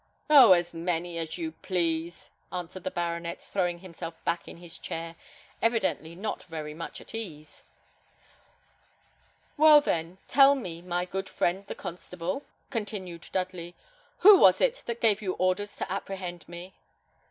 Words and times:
"Oh! 0.31 0.53
as 0.53 0.73
many 0.73 1.19
as 1.19 1.37
you 1.37 1.51
please," 1.51 2.31
answered 2.51 2.83
the 2.85 2.89
baronet, 2.89 3.39
throwing 3.39 3.77
himself 3.77 4.15
back 4.25 4.47
in 4.47 4.57
his 4.57 4.79
chair, 4.79 5.15
evidently 5.61 6.15
not 6.15 6.41
very 6.45 6.73
much 6.73 6.99
at 7.01 7.13
ease. 7.13 7.61
"Well, 9.57 9.79
then, 9.79 10.17
tell 10.27 10.55
me, 10.55 10.81
my 10.81 11.05
good 11.05 11.29
friend 11.29 11.67
the 11.67 11.75
constable," 11.75 12.41
continued 12.71 13.29
Dudley, 13.31 13.75
"who 14.17 14.39
was 14.39 14.59
it 14.59 14.81
that 14.87 15.01
gave 15.01 15.21
you 15.21 15.33
orders 15.33 15.75
to 15.75 15.91
apprehend 15.91 16.49
me?" 16.49 16.73